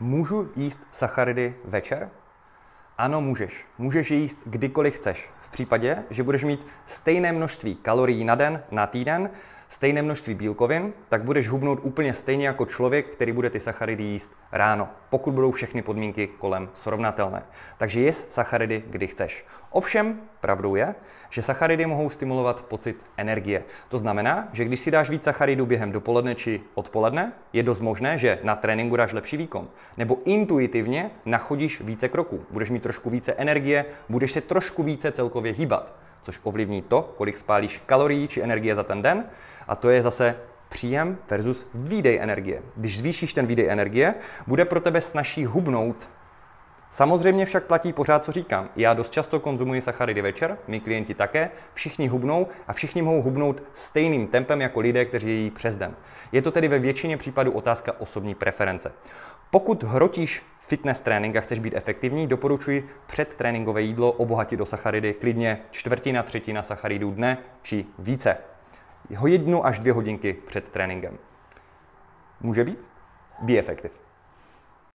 [0.00, 2.10] Můžu jíst sacharidy večer?
[2.98, 3.66] Ano, můžeš.
[3.78, 5.30] Můžeš jíst kdykoliv chceš.
[5.42, 9.30] V případě, že budeš mít stejné množství kalorií na den, na týden,
[9.74, 14.30] stejné množství bílkovin, tak budeš hubnout úplně stejně jako člověk, který bude ty sacharidy jíst
[14.52, 17.42] ráno, pokud budou všechny podmínky kolem srovnatelné.
[17.78, 19.46] Takže jes sacharidy, kdy chceš.
[19.70, 20.94] Ovšem, pravdou je,
[21.30, 23.64] že sacharidy mohou stimulovat pocit energie.
[23.88, 28.18] To znamená, že když si dáš víc sacharidů během dopoledne či odpoledne, je dost možné,
[28.18, 29.68] že na tréninku dáš lepší výkon.
[29.96, 32.46] Nebo intuitivně nachodíš více kroků.
[32.50, 37.36] Budeš mít trošku více energie, budeš se trošku více celkově hýbat což ovlivní to, kolik
[37.36, 39.24] spálíš kalorií či energie za ten den.
[39.68, 40.36] A to je zase
[40.68, 42.62] příjem versus výdej energie.
[42.76, 44.14] Když zvýšíš ten výdej energie,
[44.46, 46.08] bude pro tebe snažší hubnout.
[46.94, 48.68] Samozřejmě však platí pořád, co říkám.
[48.76, 53.62] Já dost často konzumuji sacharidy večer, my klienti také, všichni hubnou a všichni mohou hubnout
[53.72, 55.96] stejným tempem jako lidé, kteří její přes den.
[56.32, 58.92] Je to tedy ve většině případů otázka osobní preference.
[59.50, 65.60] Pokud hrotíš fitness trénink a chceš být efektivní, doporučuji předtréninkové jídlo obohatit do sacharidy klidně
[65.70, 68.36] čtvrtina, třetina sacharidů dne či více.
[69.26, 71.18] Jednu až dvě hodinky před tréninkem.
[72.40, 72.88] Může být?
[73.42, 74.03] Be effective.